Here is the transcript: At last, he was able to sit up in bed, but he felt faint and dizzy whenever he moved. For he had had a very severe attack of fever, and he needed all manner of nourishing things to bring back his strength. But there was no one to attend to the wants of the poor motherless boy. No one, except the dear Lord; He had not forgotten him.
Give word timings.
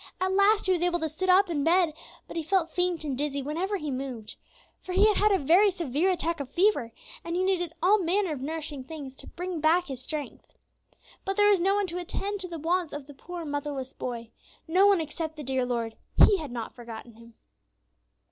At 0.19 0.33
last, 0.33 0.65
he 0.65 0.71
was 0.71 0.81
able 0.81 0.99
to 1.01 1.07
sit 1.07 1.29
up 1.29 1.47
in 1.47 1.63
bed, 1.63 1.93
but 2.27 2.35
he 2.35 2.41
felt 2.41 2.71
faint 2.71 3.03
and 3.03 3.15
dizzy 3.15 3.43
whenever 3.43 3.77
he 3.77 3.91
moved. 3.91 4.35
For 4.81 4.93
he 4.93 5.05
had 5.05 5.17
had 5.17 5.31
a 5.31 5.37
very 5.37 5.69
severe 5.69 6.09
attack 6.09 6.39
of 6.39 6.49
fever, 6.49 6.91
and 7.23 7.35
he 7.35 7.43
needed 7.45 7.71
all 7.83 7.99
manner 7.99 8.33
of 8.33 8.41
nourishing 8.41 8.83
things 8.83 9.15
to 9.17 9.27
bring 9.27 9.61
back 9.61 9.85
his 9.89 10.01
strength. 10.01 10.53
But 11.23 11.37
there 11.37 11.49
was 11.49 11.59
no 11.59 11.75
one 11.75 11.85
to 11.85 11.99
attend 11.99 12.39
to 12.39 12.47
the 12.47 12.57
wants 12.57 12.93
of 12.93 13.05
the 13.05 13.13
poor 13.13 13.45
motherless 13.45 13.93
boy. 13.93 14.31
No 14.67 14.87
one, 14.87 14.99
except 15.01 15.35
the 15.35 15.43
dear 15.43 15.67
Lord; 15.67 15.95
He 16.17 16.37
had 16.39 16.51
not 16.51 16.73
forgotten 16.73 17.13
him. 17.13 17.35